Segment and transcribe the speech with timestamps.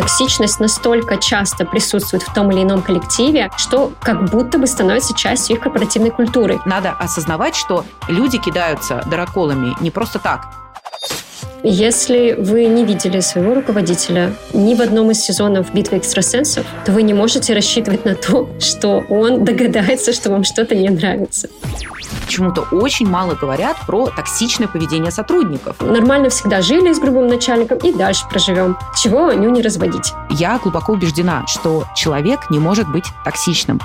[0.00, 5.56] Токсичность настолько часто присутствует в том или ином коллективе, что как будто бы становится частью
[5.56, 6.58] их корпоративной культуры.
[6.64, 10.59] Надо осознавать, что люди кидаются дыроколами не просто так.
[11.62, 17.02] Если вы не видели своего руководителя ни в одном из сезонов «Битвы экстрасенсов», то вы
[17.02, 21.48] не можете рассчитывать на то, что он догадается, что вам что-то не нравится
[22.30, 25.80] почему-то очень мало говорят про токсичное поведение сотрудников.
[25.80, 28.78] Нормально всегда жили с грубым начальником и дальше проживем.
[28.96, 30.12] Чего ню не разводить?
[30.30, 33.80] Я глубоко убеждена, что человек не может быть токсичным.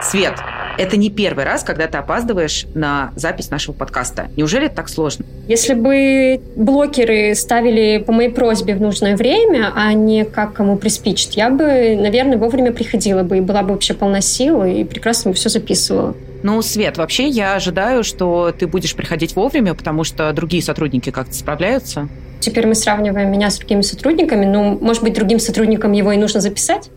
[0.00, 0.38] Свет,
[0.78, 4.28] это не первый раз, когда ты опаздываешь на запись нашего подкаста.
[4.36, 5.24] Неужели это так сложно?
[5.48, 11.32] Если бы блокеры ставили по моей просьбе в нужное время, а не как кому приспичит,
[11.32, 15.36] я бы, наверное, вовремя приходила бы и была бы вообще полна сил и прекрасно бы
[15.36, 16.14] все записывала.
[16.42, 21.34] Ну, Свет, вообще я ожидаю, что ты будешь приходить вовремя, потому что другие сотрудники как-то
[21.34, 22.08] справляются.
[22.40, 24.44] Теперь мы сравниваем меня с другими сотрудниками.
[24.44, 26.90] Ну, может быть, другим сотрудникам его и нужно записать?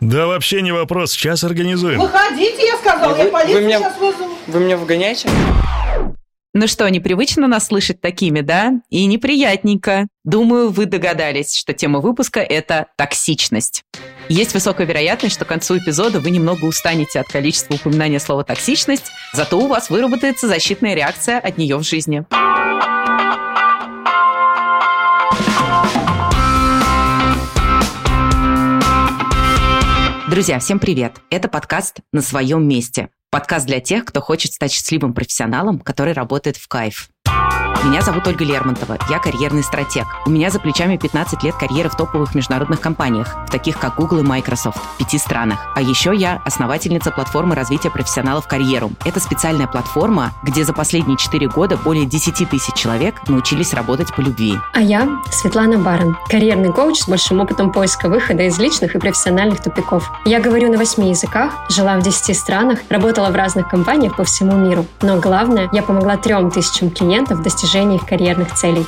[0.00, 2.00] Да вообще не вопрос, сейчас организуем.
[2.00, 4.34] Выходите, я сказал, вы, я полицию вы меня, сейчас вызову.
[4.46, 5.28] Вы меня выгоняете?
[6.58, 8.72] Ну что, непривычно нас слышать такими, да?
[8.88, 10.06] И неприятненько.
[10.24, 13.82] Думаю, вы догадались, что тема выпуска– это токсичность.
[14.30, 19.12] Есть высокая вероятность, что к концу эпизода вы немного устанете от количества упоминания слова «токсичность»,
[19.34, 22.24] зато у вас выработается защитная реакция от нее в жизни.
[30.28, 31.20] Друзья, всем привет!
[31.30, 33.10] Это подкаст «На своем месте».
[33.30, 37.10] Подкаст для тех, кто хочет стать счастливым профессионалом, который работает в кайф.
[37.86, 40.06] Меня зовут Ольга Лермонтова, я карьерный стратег.
[40.26, 44.18] У меня за плечами 15 лет карьеры в топовых международных компаниях, в таких как Google
[44.18, 45.60] и Microsoft, в пяти странах.
[45.76, 48.90] А еще я основательница платформы развития профессионалов карьеру.
[49.04, 54.20] Это специальная платформа, где за последние 4 года более 10 тысяч человек научились работать по
[54.20, 54.58] любви.
[54.74, 59.62] А я Светлана Барон, карьерный коуч с большим опытом поиска выхода из личных и профессиональных
[59.62, 60.10] тупиков.
[60.24, 64.56] Я говорю на 8 языках, жила в 10 странах, работала в разных компаниях по всему
[64.56, 64.86] миру.
[65.02, 68.86] Но главное, я помогла трем тысячам клиентов достижения достижении их карьерных целей.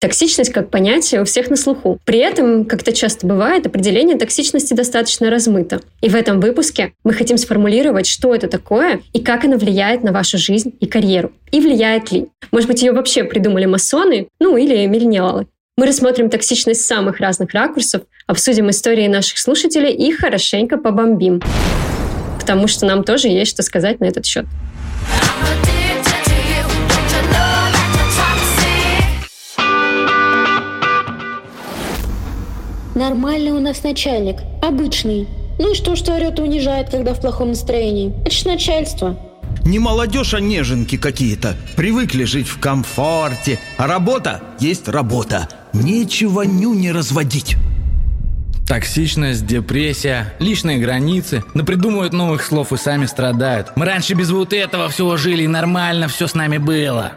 [0.00, 1.98] Токсичность как понятие у всех на слуху.
[2.06, 5.82] При этом, как это часто бывает, определение токсичности достаточно размыто.
[6.00, 10.12] И в этом выпуске мы хотим сформулировать, что это такое и как оно влияет на
[10.12, 11.32] вашу жизнь и карьеру.
[11.52, 12.28] И влияет ли.
[12.50, 15.46] Может быть, ее вообще придумали масоны, ну или миллениалы.
[15.76, 21.42] Мы рассмотрим токсичность самых разных ракурсов, обсудим истории наших слушателей и хорошенько побомбим.
[22.38, 24.46] Потому что нам тоже есть что сказать на этот счет.
[33.00, 34.42] Нормальный у нас начальник.
[34.60, 35.26] Обычный.
[35.58, 38.12] Ну и что, что орет и унижает, когда в плохом настроении?
[38.26, 39.18] Это ж начальство.
[39.64, 41.56] Не молодежь, а неженки какие-то.
[41.76, 43.58] Привыкли жить в комфорте.
[43.78, 45.48] А работа есть работа.
[45.72, 47.56] Нечего нюни разводить.
[48.68, 51.42] Токсичность, депрессия, личные границы.
[51.54, 53.72] Напридумывают новых слов и сами страдают.
[53.76, 57.12] Мы раньше без вот этого всего жили и нормально все с нами было.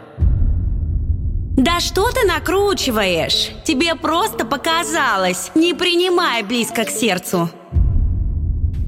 [1.56, 3.52] Да что ты накручиваешь?
[3.62, 5.52] Тебе просто показалось.
[5.54, 7.48] Не принимай близко к сердцу.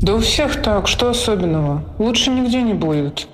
[0.01, 1.85] Да у всех так, что особенного?
[1.99, 3.29] Лучше нигде не будет.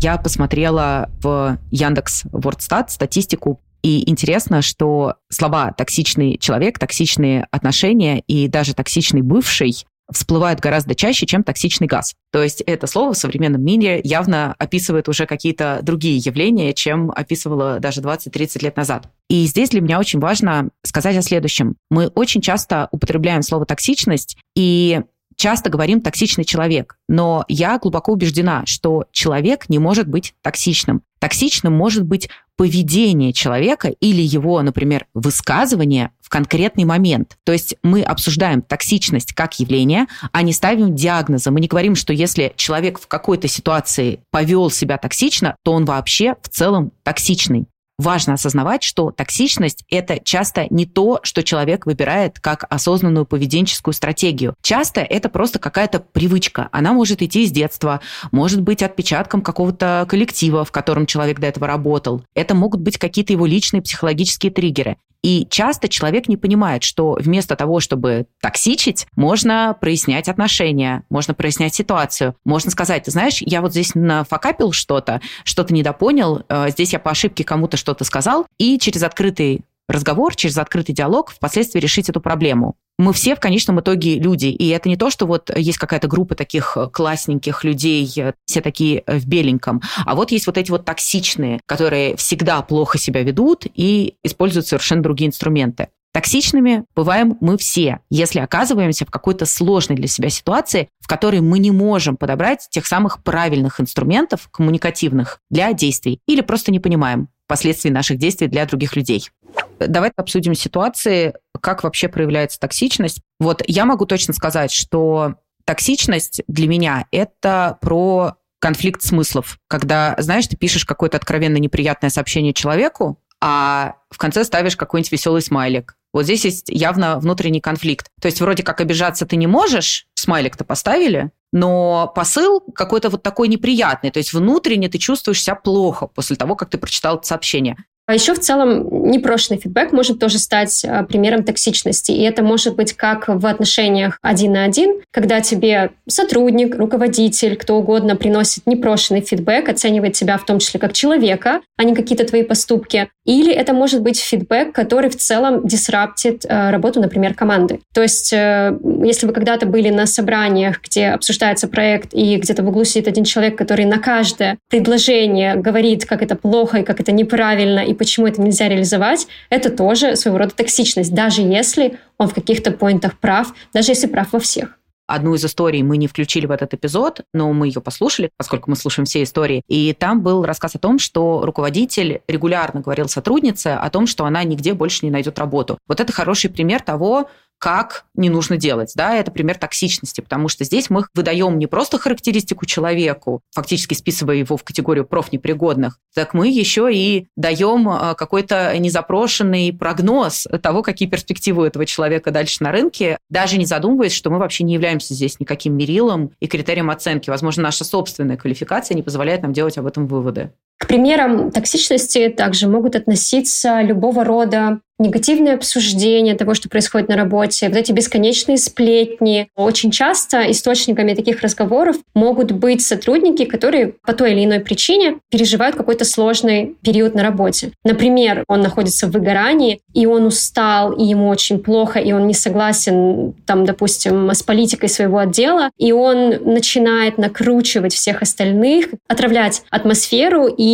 [0.00, 8.48] Я посмотрела в Яндекс Вордстат статистику и интересно, что слова «токсичный человек», «токсичные отношения» и
[8.48, 12.14] даже «токсичный бывший» всплывают гораздо чаще, чем токсичный газ.
[12.30, 17.80] То есть это слово в современном мире явно описывает уже какие-то другие явления, чем описывало
[17.80, 19.10] даже 20-30 лет назад.
[19.28, 21.76] И здесь для меня очень важно сказать о следующем.
[21.90, 25.00] Мы очень часто употребляем слово «токсичность», и
[25.36, 31.02] часто говорим «токсичный человек», но я глубоко убеждена, что человек не может быть токсичным.
[31.18, 37.36] Токсичным может быть поведение человека или его, например, высказывание в конкретный момент.
[37.44, 41.50] То есть мы обсуждаем токсичность как явление, а не ставим диагноза.
[41.50, 46.34] Мы не говорим, что если человек в какой-то ситуации повел себя токсично, то он вообще
[46.42, 47.66] в целом токсичный
[47.98, 54.54] важно осознавать, что токсичность– это часто не то, что человек выбирает как осознанную поведенческую стратегию.
[54.62, 56.68] Часто это просто какая-то привычка.
[56.72, 58.00] Она может идти из детства,
[58.32, 62.22] может быть отпечатком какого-то коллектива, в котором человек до этого работал.
[62.34, 64.96] Это могут быть какие-то его личные психологические триггеры.
[65.26, 71.74] И часто человек не понимает, что вместо того, чтобы токсичить, можно прояснять отношения, можно прояснять
[71.74, 72.36] ситуацию.
[72.44, 77.10] Можно сказать, ты знаешь, я вот здесь нафакапил что-то, что-то недопонял, э, здесь я по
[77.10, 82.74] ошибке кому-то что-то сказал, и через открытый разговор, через открытый диалог впоследствии решить эту проблему.
[82.98, 84.46] мы все в конечном итоге люди.
[84.46, 88.10] И это не то, что вот есть какая-то группа таких классненьких людей,
[88.46, 93.22] все такие в беленьком, а вот есть вот эти вот токсичные, которые всегда плохо себя
[93.22, 95.88] ведут и используют совершенно другие инструменты.
[96.12, 101.58] Токсичными бываем мы все, если оказываемся в какой-то сложной для себя ситуации, в которой мы
[101.58, 107.90] не можем подобрать тех самых правильных инструментов коммуникативных для действий или просто не понимаем последствий
[107.90, 109.30] наших действий для других людей.
[109.78, 113.20] Давайте обсудим ситуации, как вообще проявляется токсичность.
[113.38, 119.58] Вот я могу точно сказать, что токсичность для меня– это про конфликт смыслов.
[119.68, 125.42] Когда, знаешь, ты пишешь какое-то откровенно неприятное сообщение человеку, а в конце ставишь какой-нибудь веселый
[125.42, 125.95] смайлик.
[126.16, 128.06] Вот здесь есть явно внутренний конфликт.
[128.22, 133.48] То есть вроде как обижаться ты не можешь, смайлик-то поставили, но посыл какой-то вот такой
[133.48, 134.10] неприятный.
[134.10, 137.76] То есть внутренне ты чувствуешь себя плохо после того, как ты прочитал это сообщение.
[138.06, 142.12] А еще в целом непрошенный фидбэк может тоже стать а, примером токсичности.
[142.12, 147.76] И это может быть как в отношениях один на один, когда тебе сотрудник, руководитель, кто
[147.76, 152.44] угодно приносит непрошенный фидбэк, оценивает тебя в том числе как человека, а не какие-то твои
[152.44, 153.08] поступки.
[153.24, 157.80] Или это может быть фидбэк, который в целом дисраптит э, работу, например, команды.
[157.92, 162.68] То есть, э, если вы когда-то были на собраниях, где обсуждается проект, и где-то в
[162.68, 167.10] углу сидит один человек, который на каждое предложение говорит, как это плохо и как это
[167.10, 172.34] неправильно, и почему это нельзя реализовать, это тоже своего рода токсичность, даже если он в
[172.34, 174.78] каких-то поинтах прав, даже если прав во всех.
[175.06, 178.76] Одну из историй мы не включили в этот эпизод, но мы ее послушали, поскольку мы
[178.76, 179.62] слушаем все истории.
[179.68, 184.42] И там был рассказ о том, что руководитель регулярно говорил сотруднице о том, что она
[184.42, 185.78] нигде больше не найдет работу.
[185.86, 188.92] Вот это хороший пример того, как не нужно делать.
[188.94, 194.36] Да, это пример токсичности, потому что здесь мы выдаем не просто характеристику человеку, фактически списывая
[194.36, 201.08] его в категорию профнепригодных, так мы еще и даем э, какой-то незапрошенный прогноз того, какие
[201.08, 205.14] перспективы у этого человека дальше на рынке, даже не задумываясь, что мы вообще не являемся
[205.14, 207.30] здесь никаким мерилом и критерием оценки.
[207.30, 210.52] Возможно, наша собственная квалификация не позволяет нам делать об этом выводы.
[210.78, 217.68] К примерам токсичности также могут относиться любого рода негативное обсуждение того, что происходит на работе,
[217.68, 219.48] вот эти бесконечные сплетни.
[219.54, 225.76] Очень часто источниками таких разговоров могут быть сотрудники, которые по той или иной причине переживают
[225.76, 227.72] какой-то сложный период на работе.
[227.84, 232.34] Например, он находится в выгорании, и он устал, и ему очень плохо, и он не
[232.34, 240.46] согласен, там, допустим, с политикой своего отдела, и он начинает накручивать всех остальных, отравлять атмосферу
[240.46, 240.65] и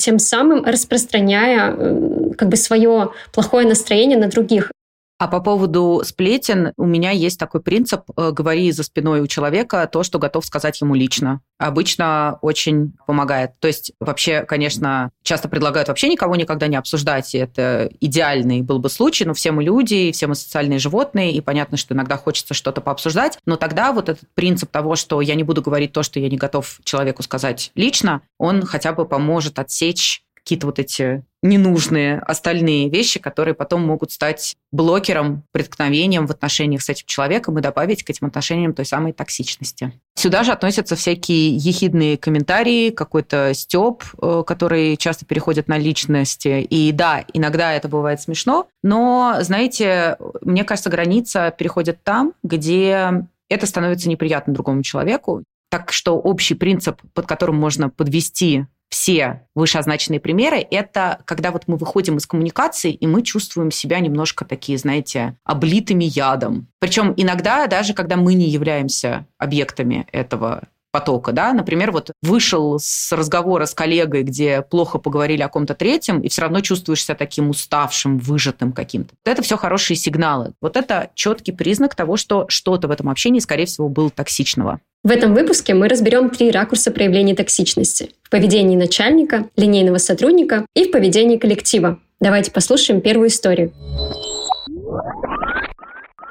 [0.00, 4.70] тем самым распространяя э, как бы свое плохое настроение на других.
[5.18, 9.88] А по поводу сплетен, у меня есть такой принцип э, «говори за спиной у человека
[9.90, 11.40] то, что готов сказать ему лично».
[11.58, 13.52] Обычно очень помогает.
[13.60, 18.78] То есть вообще, конечно, часто предлагают вообще никого никогда не обсуждать, и это идеальный был
[18.78, 22.18] бы случай, но все мы люди, и все мы социальные животные, и понятно, что иногда
[22.18, 26.02] хочется что-то пообсуждать, но тогда вот этот принцип того, что я не буду говорить то,
[26.02, 31.24] что я не готов человеку сказать лично, он хотя бы поможет отсечь какие-то вот эти
[31.42, 37.62] ненужные остальные вещи, которые потом могут стать блокером, преткновением в отношениях с этим человеком и
[37.62, 39.92] добавить к этим отношениям той самой токсичности.
[40.14, 46.62] Сюда же относятся всякие ехидные комментарии, какой-то стёб, э, который часто переходит на личности.
[46.62, 53.66] И да, иногда это бывает смешно, но, знаете, мне кажется, граница переходит там, где это
[53.66, 55.42] становится неприятно другому человеку.
[55.70, 61.76] Так что общий принцип, под которым можно подвести все вышеозначенные примеры, это когда вот мы
[61.76, 66.68] выходим из коммуникации, и мы чувствуем себя немножко такие, знаете, облитыми ядом.
[66.78, 70.62] Причем иногда даже когда мы не являемся объектами этого
[70.96, 76.20] потока, да, например, вот вышел с разговора с коллегой, где плохо поговорили о ком-то третьем,
[76.20, 79.14] и все равно чувствуешь себя таким уставшим, выжатым каким-то.
[79.26, 80.54] Это все хорошие сигналы.
[80.62, 84.80] Вот это четкий признак того, что что-то в этом общении, скорее всего, было токсичного.
[85.04, 88.12] В этом выпуске мы разберем три ракурса проявления токсичности.
[88.22, 91.98] В поведении начальника, линейного сотрудника и в поведении коллектива.
[92.20, 93.70] Давайте послушаем первую историю.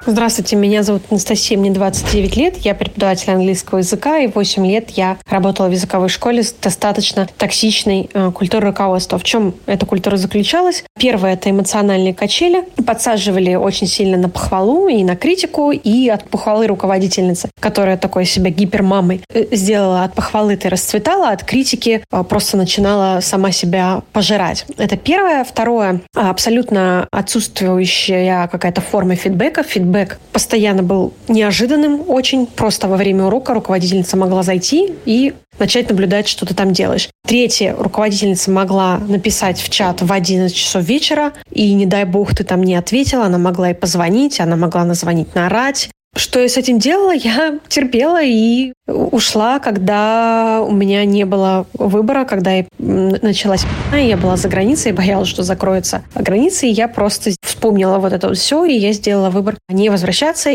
[0.08, 5.18] Здравствуйте, меня зовут Анастасия, мне 29 лет, я преподаватель английского языка, и 8 лет я
[5.28, 9.18] работала в языковой школе с достаточно токсичной э, культурой руководства.
[9.18, 10.84] В чем эта культура заключалась?
[11.00, 12.66] Первое– это эмоциональные качели.
[12.86, 18.52] Подсаживали очень сильно на похвалу и на критику, и от похвалы руководительницы, которая такой себя
[18.52, 24.68] гипермамой э, сделала, от похвалы ты расцветала, от критики э, просто начинала сама себя пожирать.
[24.78, 25.44] Это первое.
[25.44, 29.64] Второе– абсолютно отсутствующая какая-то форма фидбэка.
[29.64, 32.46] Фидбэк фидбэк постоянно был неожиданным очень.
[32.48, 37.10] Просто во время урока руководительница могла зайти и начать наблюдать, что ты там делаешь.
[37.26, 42.44] Третье, руководительница могла написать в чат в 11 часов вечера, и не дай бог ты
[42.44, 45.90] там не ответила, она могла и позвонить, она могла назвонить, наорать.
[46.16, 47.14] Что я с этим делала?
[47.14, 54.38] Я терпела и ушла, когда у меня не было выбора, когда я началась я была
[54.38, 58.94] за границей, боялась, что закроются границы, и я просто вспомнила вот это все, и я
[58.94, 60.52] сделала выбор не возвращаться.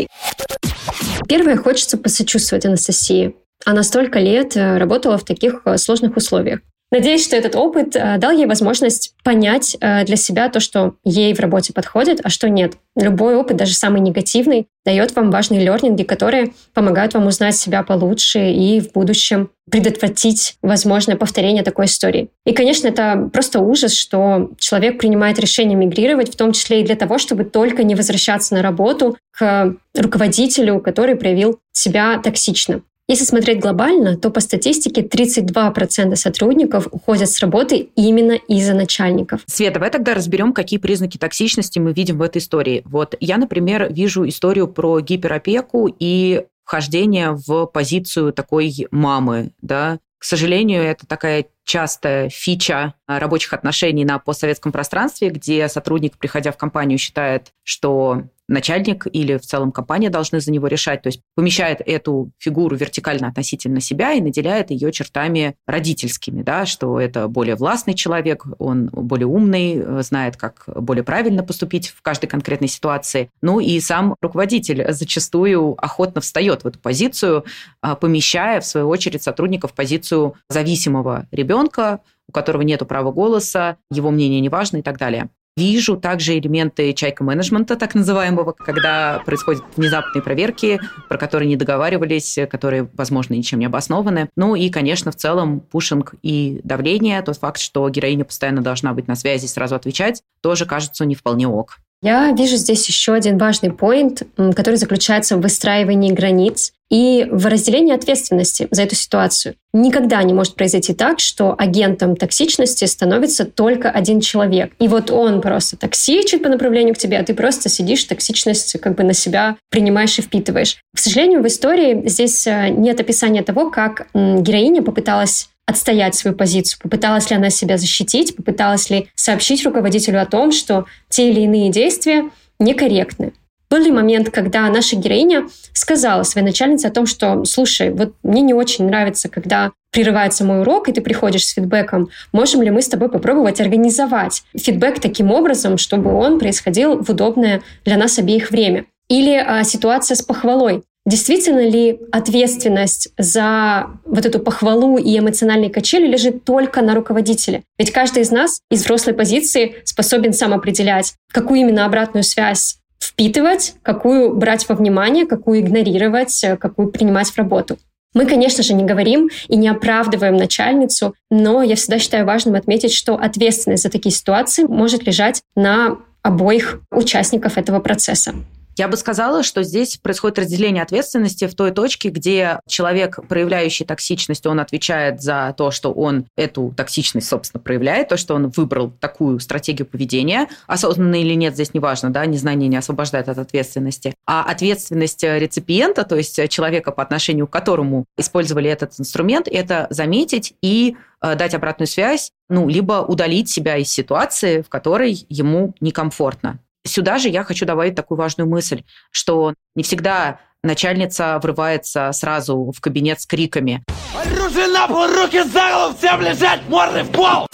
[1.27, 3.35] Первое, хочется посочувствовать Анастасии.
[3.65, 6.61] Она столько лет э, работала в таких э, сложных условиях.
[6.91, 11.33] Надеюсь, что этот опыт э, дал ей возможность понять э, для себя то, что ей
[11.33, 12.73] в работе подходит, а что нет.
[12.97, 18.51] Любой опыт, даже самый негативный, дает вам важные лернинги, которые помогают вам узнать себя получше
[18.51, 22.29] и в будущем предотвратить возможное повторение такой истории.
[22.45, 26.97] И, конечно, это просто ужас, что человек принимает решение мигрировать, в том числе и для
[26.97, 32.81] того, чтобы только не возвращаться на работу к руководителю, который проявил себя токсично.
[33.11, 39.41] Если смотреть глобально, то по статистике 32% сотрудников уходят с работы именно из-за начальников.
[39.47, 42.83] Света, давай тогда разберем, какие признаки токсичности мы видим в этой истории.
[42.85, 50.23] Вот я, например, вижу историю про гиперопеку и вхождение в позицию такой мамы, да, к
[50.23, 56.99] сожалению, это такая частая фича рабочих отношений на постсоветском пространстве, где сотрудник, приходя в компанию,
[56.99, 61.01] считает, что начальник или в целом компания должны за него решать.
[61.01, 66.99] То есть помещает эту фигуру вертикально относительно себя и наделяет ее чертами родительскими, да, что
[66.99, 72.67] это более властный человек, он более умный, знает, как более правильно поступить в каждой конкретной
[72.67, 73.29] ситуации.
[73.41, 77.45] Ну и сам руководитель зачастую охотно встает в эту позицию,
[77.81, 83.77] а, помещая, в свою очередь, сотрудников в позицию зависимого ребенка, у которого нет права голоса,
[83.89, 85.29] его мнение не важно и так далее.
[85.57, 90.79] Вижу также элементы чайка-менеджмента, так называемого, когда происходят внезапные проверки,
[91.09, 94.29] про которые не договаривались, которые, возможно, ничем не обоснованы.
[94.37, 99.07] Ну и, конечно, в целом пушинг и давление, тот факт, что героиня постоянно должна быть
[99.07, 101.79] на связи, сразу отвечать, тоже кажется не вполне ок.
[102.03, 107.93] Я вижу здесь еще один важный поинт, который заключается в выстраивании границ и в разделении
[107.93, 109.55] ответственности за эту ситуацию.
[109.71, 114.73] Никогда не может произойти так, что агентом токсичности становится только один человек.
[114.79, 118.95] И вот он просто токсичит по направлению к тебе, а ты просто сидишь, токсичность как
[118.95, 120.77] бы на себя принимаешь и впитываешь.
[120.93, 126.79] К сожалению, в истории здесь э, нет описания того, как героиня попыталась отстоять свою позицию,
[126.81, 131.71] попыталась ли она себя защитить, попыталась ли сообщить руководителю о том, что те или иные
[131.71, 133.33] действия некорректны.
[133.71, 138.41] Был ли момент, когда наша героиня сказала своей начальнице о том, что, слушай, вот мне
[138.41, 142.81] не очень нравится, когда прерывается мой урок, и ты приходишь с фидбэком, можем ли мы
[142.81, 148.51] с тобой попробовать организовать фидбэк таким образом, чтобы он происходил в удобное для нас обеих
[148.51, 148.85] время?
[149.07, 150.83] Или а, ситуация с похвалой.
[151.05, 157.63] Действительно ли ответственность за вот эту похвалу и эмоциональные качели лежит только на руководителе?
[157.79, 163.73] Ведь каждый из нас из взрослой позиции способен сам определять, какую именно обратную связь впитывать,
[163.81, 167.79] какую брать во внимание, какую игнорировать, какую принимать в работу.
[168.13, 172.93] Мы, конечно же, не говорим и не оправдываем начальницу, но я всегда считаю важным отметить,
[172.93, 178.35] что ответственность за такие ситуации может лежать на обоих участников этого процесса.
[178.77, 184.45] Я бы сказала, что здесь происходит разделение ответственности в той точке, где человек, проявляющий токсичность,
[184.45, 189.39] он отвечает за то, что он эту токсичность, собственно, проявляет, то, что он выбрал такую
[189.39, 194.15] стратегию поведения, осознанно или нет, здесь не важно, да, незнание не освобождает от ответственности.
[194.25, 200.53] А ответственность реципиента, то есть человека, по отношению к которому использовали этот инструмент, это заметить
[200.61, 206.59] и э, дать обратную связь, ну, либо удалить себя из ситуации, в которой ему некомфортно.
[206.85, 212.81] Сюда же я хочу добавить такую важную мысль, что не всегда начальница врывается сразу в
[212.81, 213.83] кабинет с криками.
[214.15, 217.47] Оружие на пол, руки за голову, всем лежать, морды в пол!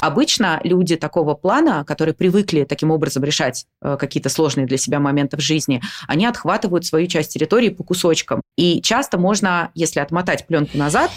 [0.00, 5.36] Обычно люди такого плана, которые привыкли таким образом решать э, какие-то сложные для себя моменты
[5.36, 8.40] в жизни, они отхватывают свою часть территории по кусочкам.
[8.56, 11.10] И часто можно, если отмотать пленку назад,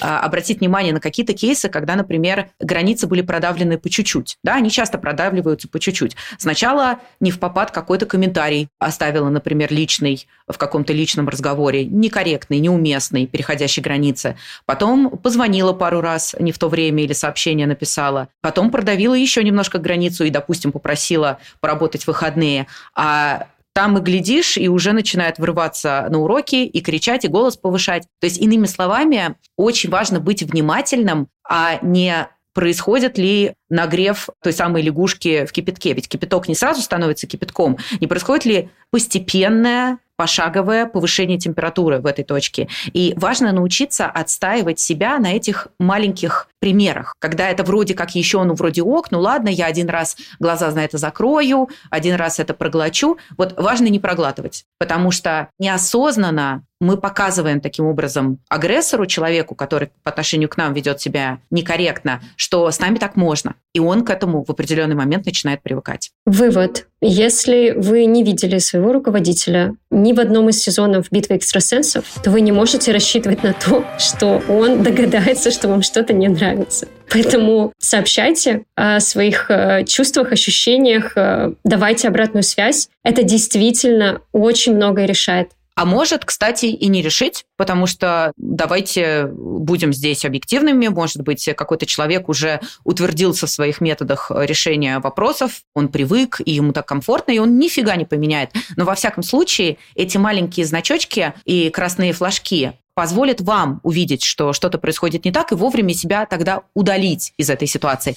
[0.00, 4.38] обратить внимание на какие-то кейсы, когда, например, границы были продавлены по чуть-чуть.
[4.42, 6.16] Да, они часто продавливаются по чуть-чуть.
[6.38, 13.26] Сначала не в попад какой-то комментарий оставила, например, личный в каком-то личном разговоре, некорректный, неуместный,
[13.26, 14.36] переходящий границы.
[14.64, 18.28] Потом позвонила пару раз не в то время или сообщение написала.
[18.40, 22.66] Потом продавила еще немножко границу и, допустим, попросила поработать в выходные.
[22.94, 28.04] А там и глядишь, и уже начинает врываться на уроки и кричать, и голос повышать.
[28.20, 34.80] То есть, иными словами, очень важно быть внимательным, а не происходит ли нагрев той самой
[34.80, 35.92] лягушки в кипятке.
[35.92, 37.76] Ведь кипяток не сразу становится кипятком.
[38.00, 42.68] Не происходит ли постепенное пошаговое повышение температуры в этой точке.
[42.92, 48.54] И важно научиться отстаивать себя на этих маленьких примерах, когда это вроде как еще, ну,
[48.54, 53.18] вроде ок, ну ладно, я один раз глаза на это закрою, один раз это проглочу.
[53.36, 60.10] Вот важно не проглатывать, потому что неосознанно мы показываем таким образом агрессору, человеку, который по
[60.10, 63.54] отношению к нам ведет себя некорректно, что с нами так можно.
[63.72, 66.10] И он к этому в определенный момент начинает привыкать.
[66.24, 66.86] Вывод.
[67.00, 72.40] Если вы не видели своего руководителя ни в одном из сезонов «Битвы экстрасенсов», то вы
[72.40, 76.88] не можете рассчитывать на то, что он догадается, что вам что-то не нравится.
[77.10, 82.88] Поэтому сообщайте о своих э, чувствах, ощущениях, э, давайте обратную связь.
[83.04, 85.50] Это действительно очень многое решает.
[85.76, 90.88] А может, кстати, и не решить, потому что давайте будем здесь объективными.
[90.88, 96.72] Может быть, какой-то человек уже утвердился в своих методах решения вопросов, он привык, и ему
[96.72, 98.52] так комфортно, и он нифига не поменяет.
[98.76, 104.78] Но во всяком случае, эти маленькие значочки и красные флажки позволят вам увидеть, что что-то
[104.78, 108.14] происходит не так, и вовремя себя тогда удалить из этой ситуации.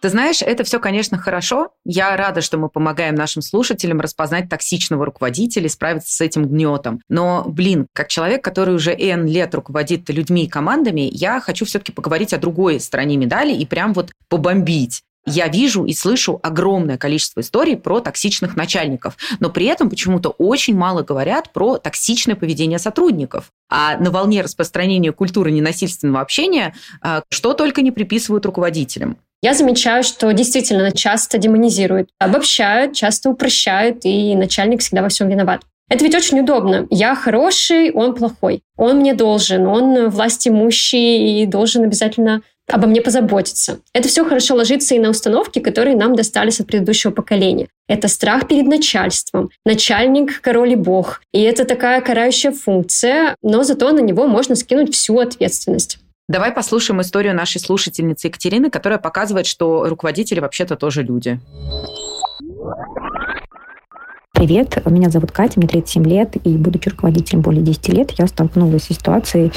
[0.00, 1.70] Ты знаешь, это все, конечно, хорошо.
[1.84, 7.00] Я рада, что мы помогаем нашим слушателям распознать токсичного руководителя и справиться с этим гнетом.
[7.08, 11.92] Но, блин, как человек, который уже N лет руководит людьми и командами, я хочу все-таки
[11.92, 17.40] поговорить о другой стороне медали и прям вот побомбить я вижу и слышу огромное количество
[17.40, 23.50] историй про токсичных начальников, но при этом почему-то очень мало говорят про токсичное поведение сотрудников.
[23.68, 29.18] А на волне распространения культуры ненасильственного общения а, что только не приписывают руководителям.
[29.42, 35.62] Я замечаю, что действительно часто демонизируют, обобщают, часто упрощают, и начальник всегда во всем виноват.
[35.88, 36.86] Это ведь очень удобно.
[36.90, 38.62] Я хороший, он плохой.
[38.76, 43.78] Он мне должен, он власть имущий и должен обязательно обо мне позаботиться.
[43.92, 47.68] Это все хорошо ложится и на установки, которые нам достались от предыдущего поколения.
[47.88, 49.50] Это страх перед начальством.
[49.64, 51.20] Начальник– король и бог.
[51.32, 55.98] И это такая карающая функция, но зато на него можно скинуть всю ответственность.
[56.28, 61.40] Давай послушаем историю нашей слушательницы Екатерины, которая показывает, что руководители вообще-то тоже люди.
[64.32, 68.82] Привет, меня зовут Катя, мне 37 лет, и будучи руководителем более 10 лет, я столкнулась
[68.82, 69.52] с ситуацией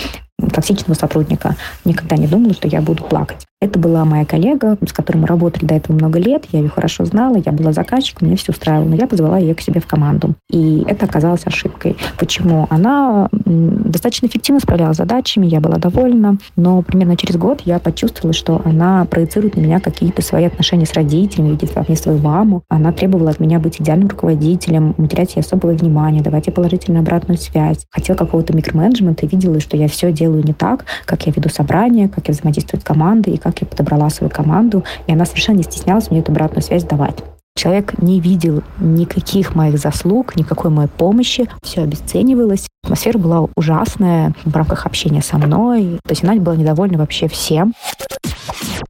[0.53, 1.55] токсичного сотрудника.
[1.85, 3.47] Никогда не думала, что я буду плакать.
[3.62, 6.46] Это была моя коллега, с которой мы работали до этого много лет.
[6.54, 8.88] Я ее хорошо знала, я была заказчиком, мне все устраивало.
[8.88, 10.36] Но я позвала ее к себе в команду.
[10.50, 11.98] И это оказалось ошибкой.
[12.17, 12.67] Почему?
[12.69, 16.38] Она достаточно эффективно справлялась с задачами, я была довольна.
[16.56, 20.93] Но примерно через год я почувствовала, что она проецирует на меня какие-то свои отношения с
[20.93, 22.63] родителями, видит во мне свою маму.
[22.69, 27.38] Она требовала от меня быть идеальным руководителем, уделять ей особое внимание, давать ей положительную обратную
[27.38, 27.86] связь.
[27.89, 32.08] Хотела какого-то микроменеджмента и видела, что я все делаю не так, как я веду собрания,
[32.08, 35.57] как я взаимодействую с командой и как как я подобрала свою команду, и она совершенно
[35.57, 37.17] не стеснялась мне эту обратную связь давать.
[37.55, 41.49] Человек не видел никаких моих заслуг, никакой моей помощи.
[41.62, 42.67] Все обесценивалось.
[42.83, 45.99] Атмосфера была ужасная в рамках общения со мной.
[46.05, 47.73] То есть она была недовольна вообще всем.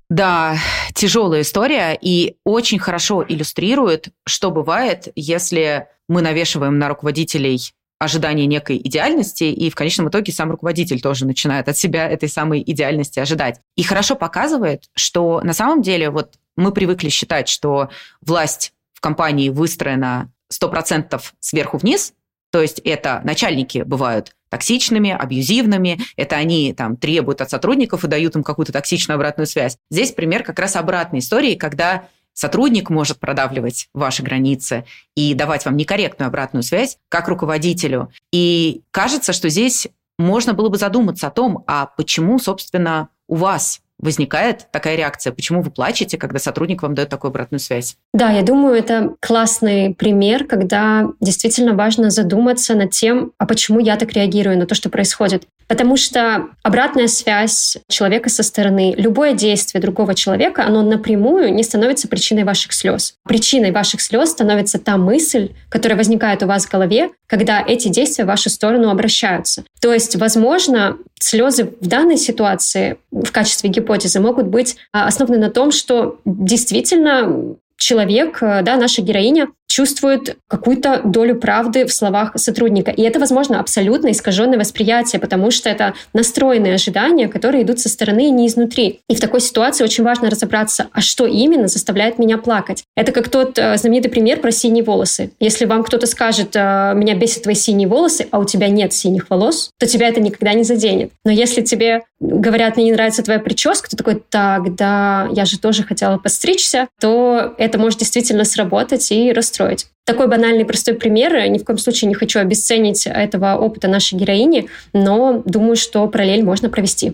[0.09, 0.55] Да,
[0.93, 8.77] тяжелая история и очень хорошо иллюстрирует, что бывает, если мы навешиваем на руководителей ожидание некой
[8.77, 13.59] идеальности, и в конечном итоге сам руководитель тоже начинает от себя этой самой идеальности ожидать.
[13.75, 17.89] И хорошо показывает, что на самом деле вот мы привыкли считать, что
[18.21, 22.13] власть в компании выстроена 100% сверху вниз,
[22.51, 28.35] то есть это начальники бывают токсичными, абьюзивными, это они там требуют от сотрудников и дают
[28.35, 29.77] им какую-то токсичную обратную связь.
[29.91, 32.07] Здесь пример как раз обратной истории, когда
[32.39, 38.13] Сотрудник может продавливать ваши границы и давать вам некорректную обратную связь как руководителю.
[38.31, 43.81] И кажется, что здесь можно было бы задуматься о том, а почему, собственно, у вас
[43.97, 45.33] возникает такая реакция?
[45.33, 47.97] Почему вы плачете, когда сотрудник вам дает такую обратную связь?
[48.13, 53.97] Да, я думаю, это классный пример, когда действительно важно задуматься над тем, а почему я
[53.97, 55.45] так реагирую на то, что происходит.
[55.69, 62.07] Потому что обратная связь человека со стороны, любое действие другого человека, оно напрямую не становится
[62.07, 63.13] причиной ваших слез.
[63.23, 68.23] Причиной ваших слез становится та мысль, которая возникает у вас в голове, когда эти действия
[68.23, 69.63] в вашу сторону обращаются.
[69.79, 75.51] То есть, возможно, слезы в данной ситуации в качестве гипотезы могут быть а, основаны на
[75.51, 82.89] том, что действительно человек, э, да, наша героиня, чувствует какую-то долю правды в словах сотрудника.
[82.89, 88.27] И это, возможно, абсолютно искаженное восприятие, потому что это настроенные ожидания, которые идут со стороны
[88.27, 88.99] и не изнутри.
[89.07, 92.83] И в такой ситуации очень важно разобраться, а что именно заставляет меня плакать.
[92.97, 95.31] Это как тот э, знаменитый пример про синие волосы.
[95.39, 99.29] Если вам кто-то скажет, э, меня бесит твои синие волосы, а у тебя нет синих
[99.29, 101.11] волос, то тебя это никогда не заденет.
[101.23, 105.59] Но если тебе говорят, мне не нравится твоя прическа, ты такой, так, да, я же
[105.59, 109.87] тоже хотела подстричься, то это может действительно сработать и расстроить строить.
[110.05, 111.49] Такой банальный простой пример.
[111.49, 116.43] Ни в коем случае не хочу обесценить этого опыта нашей героини, но думаю, что параллель
[116.43, 117.13] можно провести.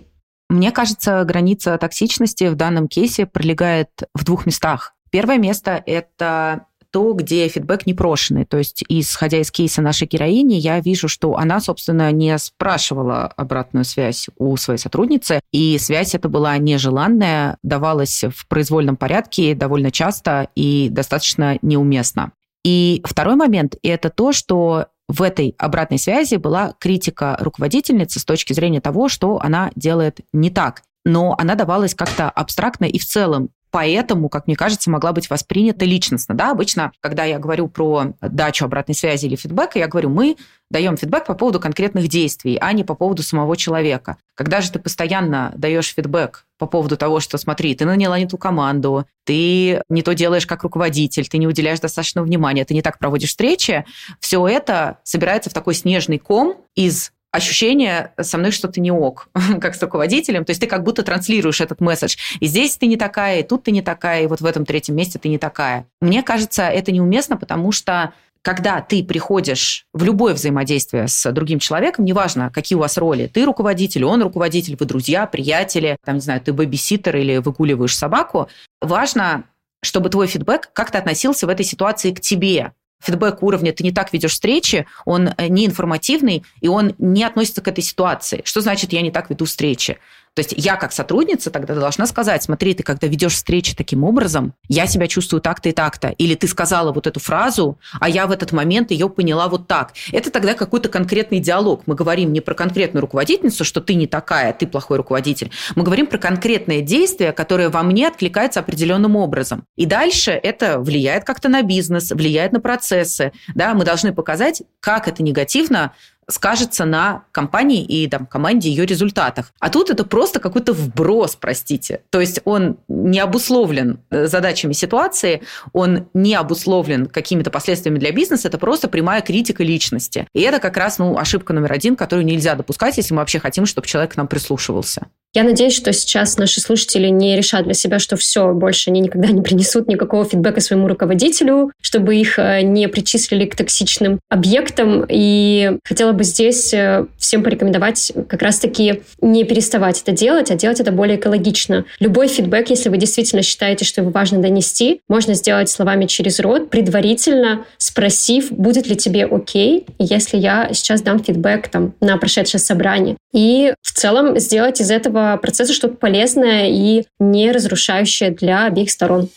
[0.49, 4.93] Мне кажется, граница токсичности в данном кейсе пролегает в двух местах.
[5.10, 8.45] Первое место– это то, где фидбэк непрошенный.
[8.45, 13.84] То есть, исходя из кейса нашей героини, я вижу, что она, собственно, не спрашивала обратную
[13.84, 20.47] связь у своей сотрудницы, и связь эта была нежеланная, давалась в произвольном порядке довольно часто
[20.55, 22.31] и достаточно неуместно.
[22.65, 28.54] И второй момент– это то, что в этой обратной связи была критика руководительницы с точки
[28.54, 30.82] зрения того, что она делает не так.
[31.06, 35.86] Но она давалась как-то абстрактно и в целом поэтому, как мне кажется, могла быть воспринята
[35.86, 36.36] личностно.
[36.36, 40.38] Да, обычно, когда я говорю про дачу обратной связи или фидбэка, я говорю, мы
[40.69, 44.17] даем фидбэк по поводу конкретных действий, а не по поводу самого человека.
[44.34, 48.38] Когда же ты постоянно даешь фидбэк по поводу того, что, смотри, ты наняла не ту
[48.38, 52.97] команду, ты не то делаешь как руководитель, ты не уделяешь достаточно внимания, ты не так
[52.97, 53.86] проводишь встречи,
[54.19, 59.30] все это собирается в такой снежный ком из ощущение со мной что-то не ок,
[59.62, 60.45] как с руководителем.
[60.45, 62.15] То есть ты как будто транслируешь этот месседж.
[62.39, 64.95] И здесь ты не такая, и тут ты не такая, и вот в этом третьем
[64.95, 65.88] месте ты не такая.
[66.02, 72.06] Мне кажется, это неуместно, потому что когда ты приходишь в любое взаимодействие с другим человеком,
[72.06, 76.41] неважно, какие у вас роли, ты руководитель, он руководитель, вы друзья, приятели, там, не знаю,
[76.41, 78.48] ты бэбиситер или выгуливаешь собаку,
[78.82, 79.45] важно,
[79.82, 82.74] чтобы твой фидбэк как-то относился в этой ситуации к тебе
[83.06, 87.62] фидбэк уровня «ты не так ведешь встречи», он э, не информативный, и он не относится
[87.62, 88.41] к этой ситуации.
[88.46, 89.98] Что значит «я не так веду встречи»?
[90.36, 94.54] То есть я как сотрудница тогда должна сказать, смотри, ты когда ведешь встречи таким образом,
[94.67, 96.10] я себя чувствую так-то и так-то.
[96.10, 99.93] Или ты сказала вот эту фразу, а я в этот момент ее поняла вот так.
[100.12, 101.84] Это тогда какой-то конкретный диалог.
[101.86, 105.52] Мы говорим не про конкретную руководительницу, что ты не такая, ты плохой руководитель.
[105.76, 109.65] Мы говорим про конкретное действие, которое во мне откликается определенным образом.
[109.78, 113.32] И дальше это влияет как-то на бизнес, влияет на процессы.
[113.54, 113.74] Да?
[113.74, 115.93] Мы должны показать, как это негативно
[116.30, 119.52] скажется на компании и там, команде ее результатах.
[119.60, 122.02] А тут это просто какой-то вброс, простите.
[122.10, 125.42] То есть он не обусловлен э, задачами ситуации,
[125.74, 130.28] он не обусловлен какими-то последствиями для бизнеса, это просто прямая критика личности.
[130.34, 133.66] И это как раз ну, ошибка номер один, которую нельзя допускать, если мы вообще хотим,
[133.66, 135.08] чтобы человек к нам прислушивался.
[135.36, 139.28] Я надеюсь, что сейчас наши слушатели не решат для себя, что все, больше они никогда
[139.28, 145.06] не принесут никакого фидбэка своему руководителю, чтобы их э, не причислили к токсичным объектам.
[145.10, 150.80] И хотела бы здесь э, всем порекомендовать как раз-таки не переставать это делать, а делать
[150.80, 151.86] это более экологично.
[151.99, 156.69] Любой фидбэк, если вы действительно считаете, что его важно донести, можно сделать словами через рот,
[156.69, 163.17] предварительно спросив, будет ли тебе окей, если я сейчас дам фидбэк там, на прошедшее собрание.
[163.34, 169.30] И в целом сделать из этого процесса что-то полезное и не разрушающее для обеих сторон.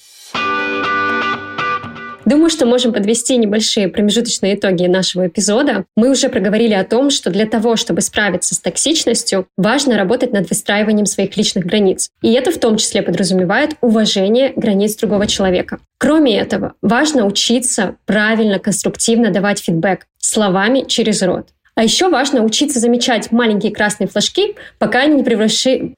[2.28, 5.86] Думаю, что можем подвести небольшие промежуточные итоги нашего эпизода.
[5.96, 10.46] Мы уже проговорили о том, что для того, чтобы справиться с токсичностью, важно работать над
[10.50, 12.10] выстраиванием своих личных границ.
[12.20, 15.78] И это в том числе подразумевает уважение границ другого человека.
[15.96, 21.48] Кроме этого, важно учиться правильно, конструктивно давать фидбэк словами через рот.
[21.76, 25.94] А еще важно учиться замечать маленькие красные флажки, пока они не превращи...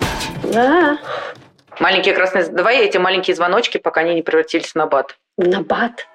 [0.55, 0.97] А.
[1.81, 2.47] Маленькие красные...
[2.47, 5.17] Давай эти маленькие звоночки, пока они не превратились в набат.
[5.43, 6.07] На бат?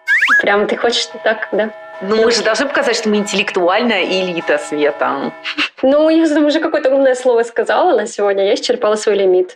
[0.42, 1.72] Прямо ты хочешь так, да?
[2.02, 5.34] Ну, мы же должны показать, что мы интеллектуальная элита света.
[5.82, 9.56] Ну, я уже какое-то умное слово сказала на сегодня, я исчерпала свой лимит.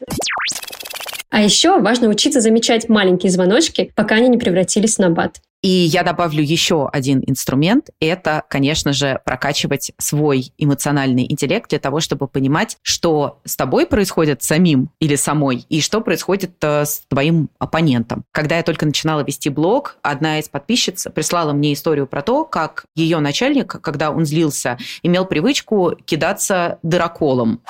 [1.29, 5.41] А еще важно учиться замечать маленькие звоночки, пока они не превратились в набат.
[5.61, 7.89] И я добавлю еще один инструмент.
[7.99, 14.41] Это, конечно же, прокачивать свой эмоциональный интеллект для того, чтобы понимать, что с тобой происходит
[14.41, 18.23] самим или самой, и что происходит э, с твоим оппонентом.
[18.31, 22.85] Когда я только начинала вести блог, одна из подписчиц прислала мне историю про то, как
[22.95, 27.61] ее начальник, когда он злился, имел привычку кидаться дыроколом.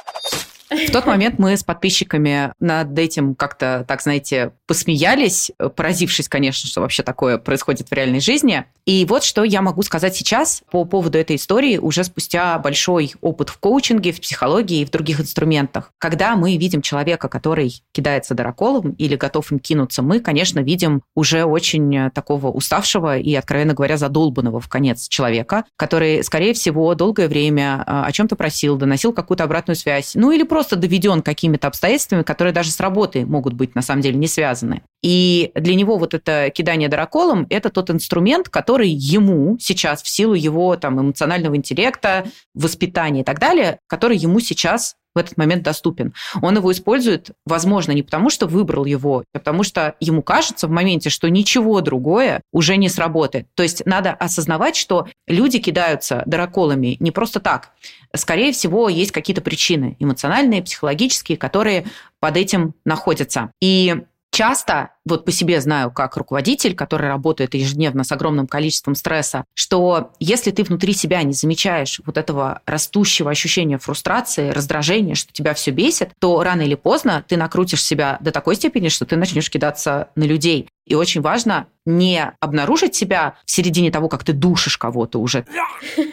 [0.69, 6.82] В тот момент мы с подписчиками над этим как-то, так знаете, посмеялись, поразившись, конечно, что
[6.82, 8.65] вообще такое происходит в реальной жизни.
[8.86, 13.49] И вот что я могу сказать сейчас по поводу этой истории уже спустя большой опыт
[13.49, 15.91] в коучинге, в психологии и в других инструментах.
[15.97, 21.45] Когда мы видим человека, который кидается дыроколом или готов им кинуться, мы, конечно, видим уже
[21.45, 27.84] очень такого уставшего и, откровенно говоря, задолбанного в конец человека, который, скорее всего, долгое время
[27.86, 32.54] а, о чем-то просил, доносил какую-то обратную связь, ну или просто доведен какими-то обстоятельствами, которые
[32.54, 34.82] даже с работой могут быть на самом деле не связаны.
[35.02, 40.34] И для него вот это кидание дыроколом– это тот инструмент, который ему сейчас в силу
[40.34, 46.13] его там, эмоционального интеллекта, воспитания и так далее, который ему сейчас в этот момент доступен.
[46.41, 50.71] Он его использует, возможно, не потому, что выбрал его, а потому что ему кажется в
[50.71, 53.47] моменте, что ничего другое уже не сработает.
[53.53, 57.71] То есть надо осознавать, что люди кидаются дыроколами не просто так.
[58.15, 61.86] Скорее всего, есть какие-то причины эмоциональные, психологические, которые
[62.19, 63.51] под этим находятся.
[63.62, 64.03] И
[64.39, 70.12] часто, вот по себе знаю, как руководитель, который работает ежедневно с огромным количеством стресса, что
[70.21, 75.71] если ты внутри себя не замечаешь вот этого растущего ощущения фрустрации, раздражения, что тебя все
[75.71, 80.08] бесит, то рано или поздно ты накрутишь себя до такой степени, что ты начнешь кидаться
[80.15, 80.69] на людей.
[80.86, 85.45] И очень важно не обнаружить себя в середине того, как ты душишь кого-то уже,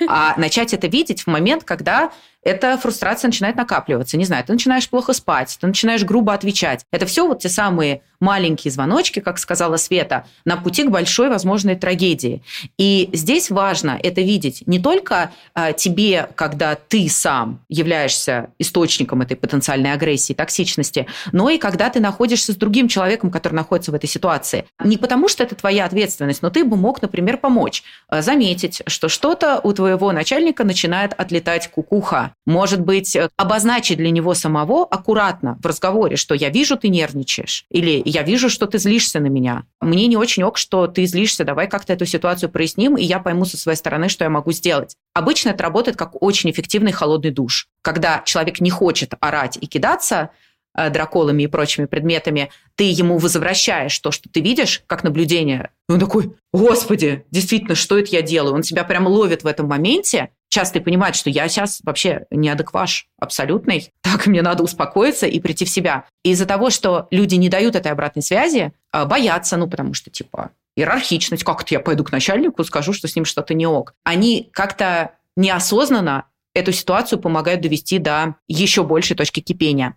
[0.08, 2.10] а начать это видеть в момент, когда
[2.46, 4.16] эта фрустрация начинает накапливаться.
[4.16, 6.84] Не знаю, ты начинаешь плохо спать, ты начинаешь грубо отвечать.
[6.92, 11.76] Это все вот те самые маленькие звоночки, как сказала Света, на пути к большой возможной
[11.76, 12.42] трагедии.
[12.79, 19.37] И здесь важно это видеть не только а, тебе, когда ты сам являешься источником этой
[19.37, 24.09] потенциальной агрессии, токсичности, но и когда ты находишься с другим человеком, который находится в этой
[24.09, 24.66] ситуации.
[24.83, 29.09] Не потому, что это твоя ответственность, но ты бы мог, например, помочь, а, заметить, что
[29.09, 32.33] что-то у твоего начальника начинает отлетать кукуха.
[32.46, 38.02] Может быть, обозначить для него самого аккуратно в разговоре, что я вижу, ты нервничаешь, или
[38.10, 39.64] я вижу, что ты злишься на меня.
[39.80, 43.44] Мне не очень ок, что ты злишься, давай как-то эту ситуацию проясним, и я пойму
[43.44, 44.96] со своей стороны, что я могу сделать.
[45.14, 47.68] Обычно это работает как очень эффективный холодный душ.
[47.82, 50.30] Когда человек не хочет орать и кидаться,
[50.76, 55.70] Э, драколами и прочими предметами, ты ему возвращаешь то, что ты видишь, как наблюдение.
[55.88, 58.54] И он такой, господи, действительно, что это я делаю?
[58.54, 60.82] Он себя прямо ловит в этом моменте, часто и
[61.16, 66.04] что я сейчас вообще неадекваш абсолютный, так мне надо успокоиться и прийти в себя.
[66.24, 70.52] Из-за того, что люди не дают этой обратной связи, э, боятся, ну, потому что, типа,
[70.74, 73.92] иерархичность, как-то я пойду к начальнику, скажу, что с ним что-то не ок.
[74.02, 79.94] Они как-то неосознанно эту ситуацию помогают довести до еще большей точки кипения.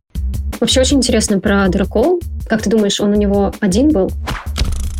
[0.59, 2.19] Вообще очень интересно про Дракол.
[2.49, 4.11] Как ты думаешь, он у него один был?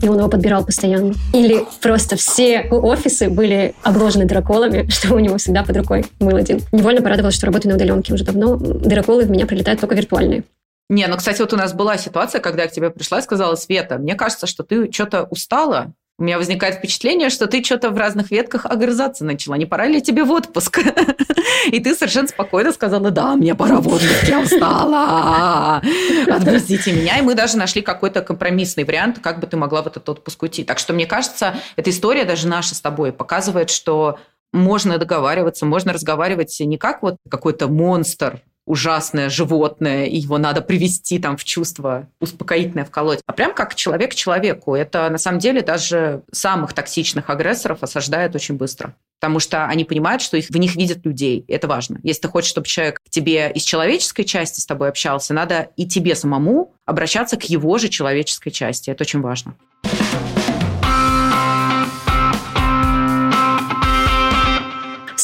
[0.02, 1.14] И он его подбирал постоянно.
[1.34, 6.62] Или просто все офисы были обложены драколами, что у него всегда под рукой был один.
[6.72, 8.56] Невольно порадовалась, что работаю на удаленке уже давно.
[8.56, 10.44] Драколы в меня прилетают только виртуальные.
[10.90, 13.56] Не, ну, кстати, вот у нас была ситуация, когда я к тебе пришла и сказала,
[13.56, 17.98] Света, мне кажется, что ты что-то устала, у меня возникает впечатление, что ты что-то в
[17.98, 19.56] разных ветках огрызаться начала.
[19.56, 20.80] Не пора ли тебе в отпуск?
[21.72, 25.82] И ты совершенно спокойно сказала, да, мне пора в отпуск, я устала.
[26.28, 27.20] Отпустите меня.
[27.20, 30.66] И мы даже нашли какой-то компромиссный вариант, как бы ты могла в этот отпуск уйти.
[30.66, 34.20] Так что, мне кажется, эта история даже наша с тобой показывает, что
[34.52, 41.18] можно договариваться, можно разговаривать не как вот какой-то монстр, ужасное животное, и его надо привести
[41.18, 44.76] там в чувство успокоительное вколоть, а прям как человек человеку.
[44.76, 48.96] Это на самом деле даже самых токсичных агрессоров осаждает очень быстро.
[49.20, 51.44] Потому что они понимают, что их, в них видят людей.
[51.48, 52.00] Это важно.
[52.04, 55.88] Если ты хочешь, чтобы человек к тебе из человеческой части с тобой общался, надо и
[55.88, 58.92] тебе самому обращаться к его же человеческой части.
[58.92, 59.56] Это очень важно.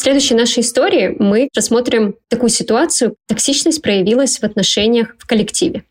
[0.06, 3.16] Следующей нашей истории мы рассмотрим такую ситуацию.
[3.26, 5.82] Токсичность проявилась в отношениях в коллективе.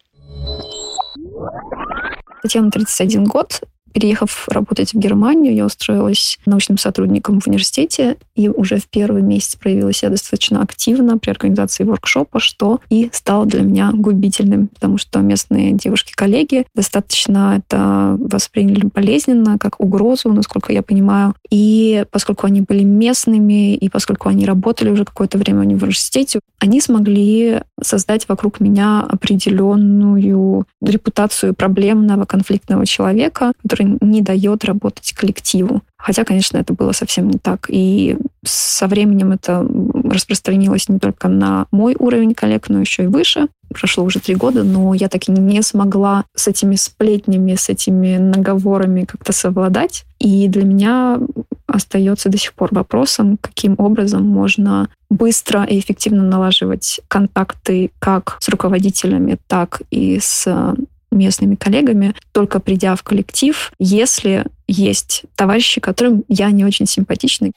[2.42, 3.60] Татьяна 31 год,
[3.96, 9.56] Переехав работать в Германию, я устроилась научным сотрудником в университете и уже в первый месяц
[9.56, 15.20] проявила себя достаточно активно при организации воркшопа, что и стало для меня губительным, потому что
[15.20, 21.34] местные девушки-коллеги достаточно это восприняли болезненно, как угрозу, насколько я понимаю.
[21.50, 26.82] И поскольку они были местными, и поскольку они работали уже какое-то время в университете, они
[26.82, 35.82] смогли создать вокруг меня определенную репутацию проблемного конфликтного человека, который не дает работать коллективу.
[35.98, 37.66] Хотя, конечно, это было совсем не так.
[37.70, 39.66] И со временем это
[40.04, 43.48] распространилось не только на мой уровень коллег, но еще и выше.
[43.70, 48.18] Прошло уже три года, но я так и не смогла с этими сплетнями, с этими
[48.18, 50.06] наговорами как-то совладать.
[50.20, 51.20] И для меня
[51.68, 58.50] остается до сих пор вопросом, каким образом можно быстро и эффективно налаживать контакты как с
[58.50, 60.76] руководителями, так и с
[61.16, 67.52] местными коллегами, только придя в коллектив, если есть товарищи, которым я не очень симпатична.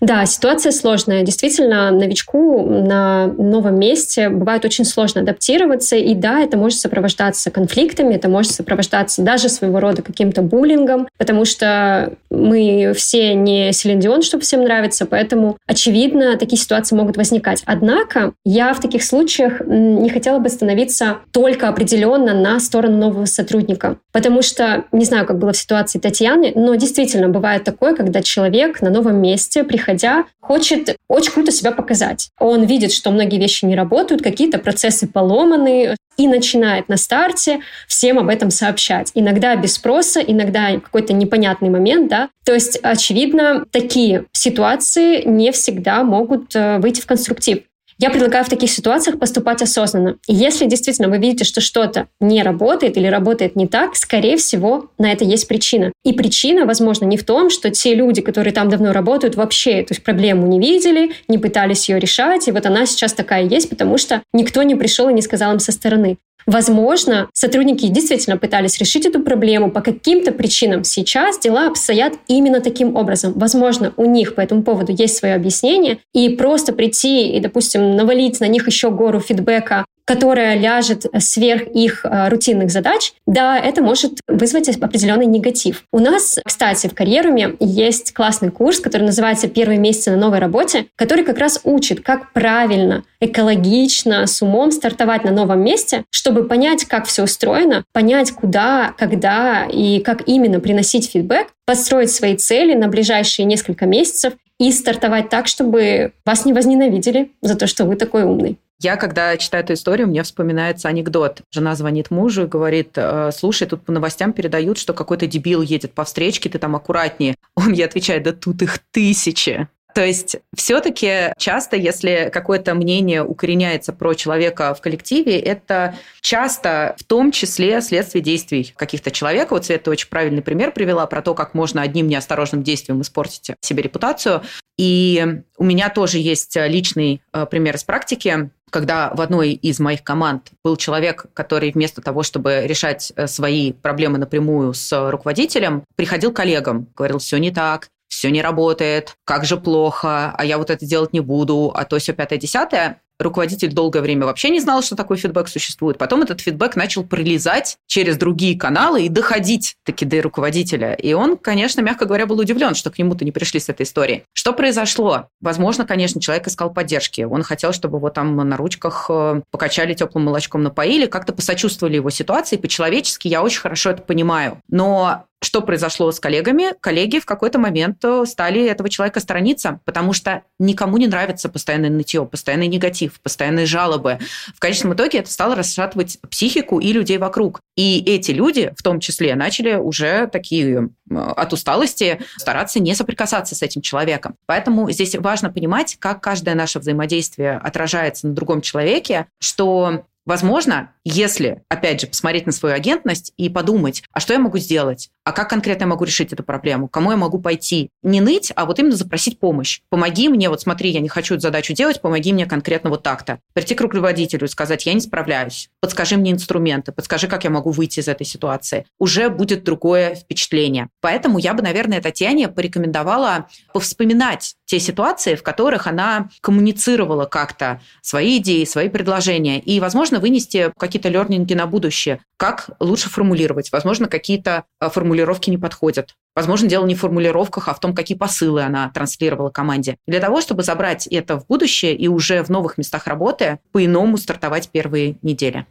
[0.00, 1.22] Да, ситуация сложная.
[1.22, 5.96] Действительно, новичку на новом месте бывает очень сложно адаптироваться.
[5.96, 11.44] И да, это может сопровождаться конфликтами, это может сопровождаться даже своего рода каким-то буллингом, потому
[11.44, 17.62] что мы все не Селендион, чтобы всем нравиться, поэтому, очевидно, такие ситуации могут возникать.
[17.64, 23.96] Однако я в таких случаях не хотела бы становиться только определенно на сторону нового сотрудника,
[24.12, 28.80] потому что, не знаю, как было в ситуации Татьяны, но действительно бывает такое, когда человек
[28.82, 32.30] на новом месте, приходя, хочет очень круто себя показать.
[32.38, 38.18] Он видит, что многие вещи не работают, какие-то процессы поломаны, и начинает на старте всем
[38.18, 39.10] об этом сообщать.
[39.14, 42.30] Иногда без спроса, иногда какой-то непонятный момент, да.
[42.46, 47.64] То есть, очевидно, такие ситуации не всегда могут э, выйти в конструктив.
[47.98, 50.16] Я предлагаю в таких ситуациях поступать осознанно.
[50.26, 54.90] И если действительно вы видите, что что-то не работает или работает не так, скорее всего,
[54.98, 55.92] на это есть причина.
[56.04, 60.02] И причина, возможно, не в том, что те люди, которые там давно работают, вообще есть
[60.02, 64.22] проблему не видели, не пытались ее решать, и вот она сейчас такая есть, потому что
[64.34, 66.18] никто не пришел и не сказал им со стороны.
[66.46, 70.84] Возможно, сотрудники действительно пытались решить эту проблему по каким-то причинам.
[70.84, 73.32] Сейчас дела обстоят именно таким образом.
[73.34, 78.38] Возможно, у них по этому поводу есть свое объяснение, и просто прийти и, допустим, навалить
[78.40, 84.20] на них еще гору фидбэка которая ляжет сверх их э, рутинных задач, да, это может
[84.28, 85.82] вызвать определенный негатив.
[85.92, 90.86] У нас, кстати, в карьеруме есть классный курс, который называется «Первые месяцы на новой работе»,
[90.96, 96.84] который как раз учит, как правильно, экологично, с умом стартовать на новом месте, чтобы понять,
[96.84, 102.86] как все устроено, понять, куда, когда и как именно приносить фидбэк, построить свои цели на
[102.86, 108.22] ближайшие несколько месяцев и стартовать так, чтобы вас не возненавидели за то, что вы такой
[108.22, 108.58] умный.
[108.78, 111.40] Я, когда читаю эту историю, мне вспоминается анекдот.
[111.50, 115.92] Жена звонит мужу и говорит, «Э, слушай, тут по новостям передают, что какой-то дебил едет
[115.92, 117.36] по встречке, ты там аккуратнее.
[117.54, 119.68] Он ей отвечает, да тут их тысячи.
[119.96, 127.04] То есть все-таки часто, если какое-то мнение укореняется про человека в коллективе, это часто в
[127.04, 129.54] том числе следствие действий каких-то человека.
[129.54, 133.84] Вот Света очень правильный пример привела про то, как можно одним неосторожным действием испортить себе
[133.84, 134.42] репутацию.
[134.76, 140.02] И у меня тоже есть личный э, пример из практики когда в одной из моих
[140.02, 146.32] команд был человек, который вместо того, чтобы решать э, свои проблемы напрямую с руководителем, приходил
[146.32, 150.70] к коллегам, говорил, все не так, все не работает, как же плохо, а я вот
[150.70, 154.96] это делать не буду, а то все пятое-десятое руководитель долгое время вообще не знал, что
[154.96, 155.98] такой фидбэк существует.
[155.98, 160.94] Потом этот фидбэк начал пролезать через другие каналы и доходить таки до руководителя.
[160.94, 164.24] И он, конечно, мягко говоря, был удивлен, что к нему-то не пришли с этой историей.
[164.32, 165.28] Что произошло?
[165.40, 167.22] Возможно, конечно, человек искал поддержки.
[167.22, 172.10] Он хотел, чтобы его там на ручках э, покачали теплым молочком напоили, как-то посочувствовали его
[172.10, 172.56] ситуации.
[172.56, 174.60] По-человечески я очень хорошо это понимаю.
[174.68, 176.74] Но что произошло с коллегами?
[176.80, 181.90] Коллеги в какой-то момент э, стали этого человека сторониться, потому что никому не нравится постоянное
[181.90, 184.18] нытье, постоянный негатив, постоянные жалобы.
[184.54, 187.60] В конечном итоге это стало расшатывать психику и людей вокруг.
[187.76, 193.62] И эти люди, в том числе, начали уже такие от усталости стараться не соприкасаться с
[193.62, 194.36] этим человеком.
[194.46, 201.62] Поэтому здесь важно понимать, как каждое наше взаимодействие отражается на другом человеке, что Возможно, если,
[201.68, 205.10] опять же, посмотреть на свою агентность и подумать, а что я могу сделать?
[205.22, 206.88] А как конкретно я могу решить эту проблему?
[206.88, 207.90] Кому я могу пойти?
[208.02, 209.80] Не ныть, а вот именно запросить помощь.
[209.88, 213.40] Помоги мне, вот смотри, я не хочу эту задачу делать, помоги мне конкретно вот так-то.
[213.52, 215.68] Прийти к руководителю и сказать, я не справляюсь.
[215.80, 218.86] Подскажи мне инструменты, подскажи, как я могу выйти из этой ситуации.
[218.98, 220.88] Уже будет другое впечатление.
[221.00, 228.38] Поэтому я бы, наверное, Татьяне порекомендовала повспоминать те ситуации, в которых она коммуницировала как-то свои
[228.38, 229.60] идеи, свои предложения.
[229.60, 232.20] И, возможно, можно вынести какие-то лернинги на будущее.
[232.38, 233.70] Как лучше формулировать?
[233.72, 236.14] Возможно, какие-то э, формулировки не подходят.
[236.34, 239.96] Возможно, дело не в формулировках, а в том, какие посылы она транслировала команде.
[240.06, 244.70] Для того, чтобы забрать это в будущее и уже в новых местах работы по-иному стартовать
[244.70, 245.66] первые недели.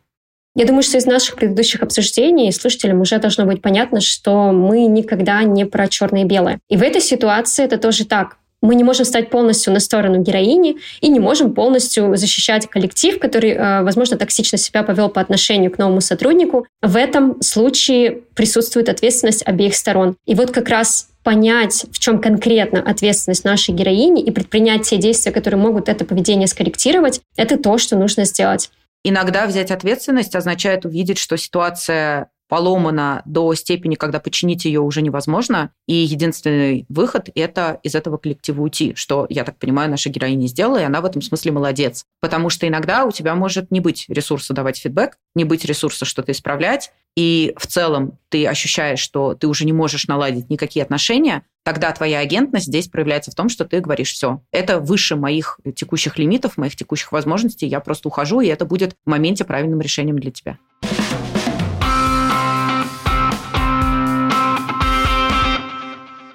[0.57, 5.43] Я думаю, что из наших предыдущих обсуждений слушателям уже должно быть понятно, что мы никогда
[5.43, 6.59] не про черное и белое.
[6.69, 8.37] И в этой ситуации это тоже так.
[8.61, 13.51] Мы не можем стать полностью на сторону героини и не можем полностью защищать коллектив, который,
[13.51, 16.65] э, возможно, токсично себя повел по отношению к новому сотруднику.
[16.81, 20.15] В этом случае присутствует ответственность обеих сторон.
[20.25, 25.31] И вот как раз понять, в чем конкретно ответственность нашей героини и предпринять те действия,
[25.31, 28.69] которые могут это поведение скорректировать, это то, что нужно сделать.
[29.03, 35.71] Иногда взять ответственность означает увидеть, что ситуация поломана до степени, когда починить ее уже невозможно,
[35.87, 40.77] и единственный выход– это из этого коллектива уйти, что, я так понимаю, наша героиня сделала,
[40.77, 42.05] и она в этом смысле молодец.
[42.21, 46.31] Потому что иногда у тебя может не быть ресурса давать фидбэк, не быть ресурса что-то
[46.31, 51.91] исправлять, и в целом ты ощущаешь, что ты уже не можешь наладить никакие отношения, тогда
[51.91, 56.57] твоя агентность здесь проявляется в том, что ты говоришь, все, это выше моих текущих лимитов,
[56.57, 60.57] моих текущих возможностей, я просто ухожу, и это будет в моменте правильным решением для тебя.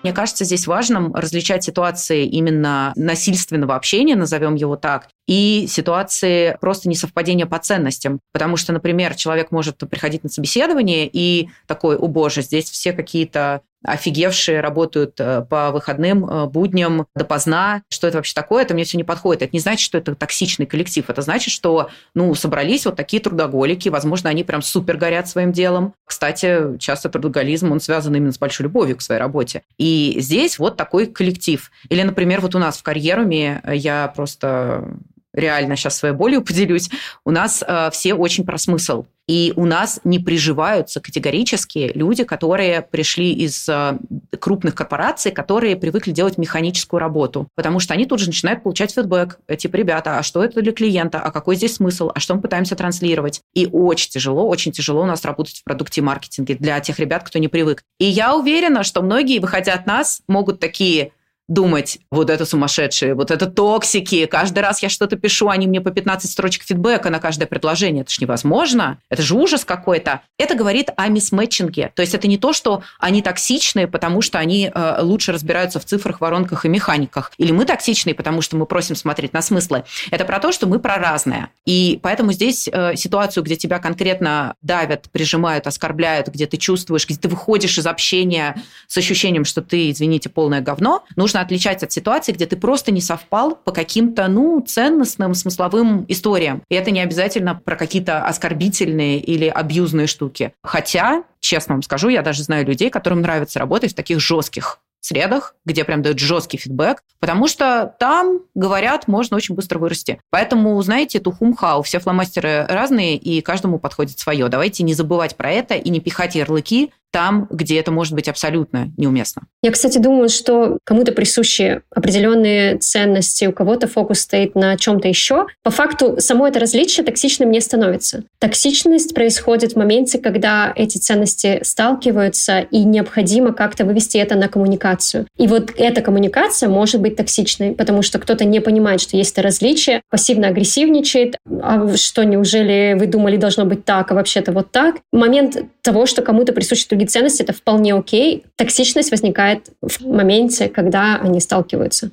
[0.03, 6.89] Мне кажется, здесь важным различать ситуации именно насильственного общения, назовем его так, и ситуации просто
[6.89, 8.21] несовпадения по ценностям.
[8.33, 13.63] Потому что, например, человек может приходить на собеседование и такой, о боже, здесь все какие-то
[13.85, 17.83] офигевшие работают э, по выходным, э, будням допоздна.
[17.89, 18.63] Что это вообще такое?
[18.65, 19.43] Это мне все не подходит.
[19.43, 21.09] Это не значит, что это токсичный коллектив.
[21.09, 23.89] Это значит, что ну, собрались вот такие трудоголики.
[23.89, 25.95] Возможно, они прям супер горят своим делом.
[26.05, 29.63] Кстати, часто трудоголизм, он связан именно с большой любовью к своей работе.
[29.79, 31.71] И здесь вот такой коллектив.
[31.89, 34.85] Или, например, вот у нас в карьеруме я просто
[35.33, 36.91] реально сейчас своей болью поделюсь,
[37.25, 39.07] у нас э, все очень про смысл.
[39.31, 43.97] И у нас не приживаются категорически люди, которые пришли из э,
[44.41, 47.47] крупных корпораций, которые привыкли делать механическую работу.
[47.55, 49.39] Потому что они тут же начинают получать фидбэк.
[49.57, 51.21] Типа, ребята, а что это для клиента?
[51.21, 52.11] А какой здесь смысл?
[52.13, 53.41] А что мы пытаемся транслировать?
[53.55, 57.39] И очень тяжело, очень тяжело у нас работать в продукте маркетинге для тех ребят, кто
[57.39, 57.85] не привык.
[58.01, 61.13] И я уверена, что многие, выходя от нас, могут такие
[61.51, 65.91] думать, вот это сумасшедшие, вот это токсики, каждый раз я что-то пишу, они мне по
[65.91, 68.03] 15 строчек фидбэка на каждое предложение.
[68.03, 70.23] Это же невозможно, это же ужас какой-то.
[70.39, 71.91] Это говорит о мисмэтчинге.
[71.95, 75.85] То есть это не то, что они токсичные, потому что они э, лучше разбираются в
[75.85, 77.33] цифрах, воронках и механиках.
[77.37, 79.83] Или мы токсичные, потому что мы просим смотреть на смыслы.
[80.13, 81.51] Это про то, что мы про разное.
[81.67, 87.19] И поэтому здесь э, ситуацию, где тебя конкретно давят, прижимают, оскорбляют, где ты чувствуешь, где
[87.19, 88.55] ты выходишь из общения
[88.87, 93.01] с ощущением, что ты, извините, полное говно, нужно отличать от ситуации, где ты просто не
[93.01, 96.63] совпал по каким-то, ну, ценностным, смысловым историям.
[96.69, 100.53] И это не обязательно про какие-то оскорбительные или абьюзные штуки.
[100.63, 105.55] Хотя, честно вам скажу, я даже знаю людей, которым нравится работать в таких жестких средах,
[105.65, 110.21] где прям дают жесткий фидбэк, потому что там, говорят, можно очень быстро вырасти.
[110.31, 114.49] Поэтому, знаете, тухумхау, все фломастеры разные, и каждому подходит свое.
[114.49, 118.93] Давайте не забывать про это и не пихать ярлыки там, где это может быть абсолютно
[118.97, 119.43] неуместно.
[119.63, 125.47] Я, кстати, думаю, что кому-то присущи определенные ценности, у кого-то фокус стоит на чем-то еще.
[125.63, 128.25] По факту, само это различие токсичным не становится.
[128.39, 135.27] Токсичность происходит в моменте, когда эти ценности сталкиваются, и необходимо как-то вывести это на коммуникацию.
[135.37, 139.43] И вот эта коммуникация может быть токсичной, потому что кто-то не понимает, что есть это
[139.43, 144.97] различие, пассивно агрессивничает, а что, неужели вы думали, должно быть так, а вообще-то вот так.
[145.13, 148.45] Момент того, что кому-то присущи другие ценности, это вполне окей.
[148.57, 152.11] Токсичность возникает в моменте, когда они сталкиваются.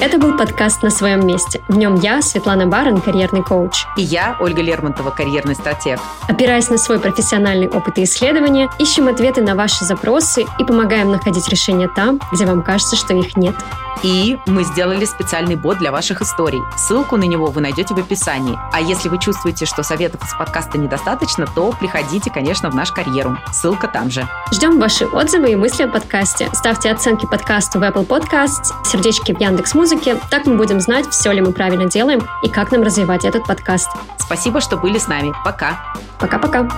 [0.00, 1.60] Это был подкаст «На своем месте».
[1.66, 3.84] В нем я, Светлана Барон, карьерный коуч.
[3.96, 5.98] И я, Ольга Лермонтова, карьерный стратег.
[6.28, 11.48] Опираясь на свой профессиональный опыт и исследования, ищем ответы на ваши запросы и помогаем находить
[11.48, 13.56] решения там, где вам кажется, что их нет.
[14.02, 16.60] И мы сделали специальный бот для ваших историй.
[16.76, 18.56] Ссылку на него вы найдете в описании.
[18.72, 23.36] А если вы чувствуете, что советов из подкаста недостаточно, то приходите, конечно, в наш карьеру.
[23.52, 24.28] Ссылка там же.
[24.52, 26.48] Ждем ваши отзывы и мысли о подкасте.
[26.52, 30.18] Ставьте оценки подкасту в Apple Podcasts, сердечки в Яндекс Музыке.
[30.30, 33.88] Так мы будем знать, все ли мы правильно делаем и как нам развивать этот подкаст.
[34.18, 35.32] Спасибо, что были с нами.
[35.46, 35.82] Пока.
[36.20, 36.68] Пока-пока.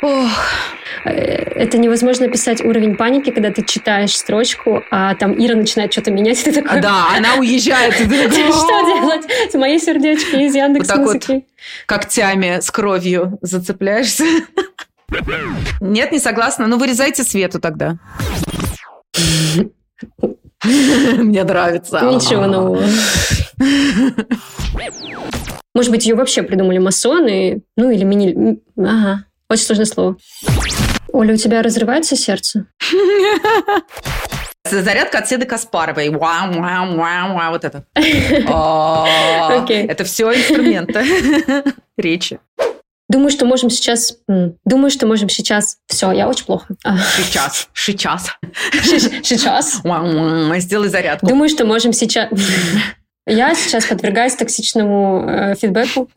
[0.00, 0.30] Ох.
[1.04, 6.12] Э, это невозможно писать уровень паники, когда ты читаешь строчку, а там Ира начинает что-то
[6.12, 6.80] менять, ты такой...
[6.80, 7.94] Да, она уезжает.
[7.94, 9.24] Что делать?
[9.50, 11.32] С моей сердечки из Яндекс Музыки.
[11.32, 11.42] Вот
[11.86, 14.24] когтями с кровью зацепляешься.
[15.80, 16.66] Нет, не согласна.
[16.66, 17.98] Ну, вырезайте свету тогда.
[20.64, 22.00] Мне нравится.
[22.02, 22.82] Ничего нового.
[25.74, 28.60] Может быть, ее вообще придумали масоны, ну или мини...
[28.78, 29.24] Ага.
[29.48, 30.16] Очень сложное слово.
[31.12, 32.66] Оля, у тебя разрывается сердце?
[34.64, 36.08] Зарядка от Седы Каспаровой.
[36.10, 37.84] Вау, вау, вау, вау, вот это.
[39.74, 41.04] Это все инструменты
[41.96, 42.40] речи.
[43.08, 44.18] Думаю, что можем сейчас...
[44.64, 45.78] Думаю, что можем сейчас...
[45.86, 46.74] Все, я очень плохо.
[47.16, 47.68] Сейчас.
[47.72, 48.30] Сейчас.
[49.22, 49.80] Сейчас.
[50.60, 51.26] Сделай зарядку.
[51.26, 52.28] Думаю, что можем сейчас...
[53.28, 56.08] Я сейчас подвергаюсь токсичному э, фидбэку.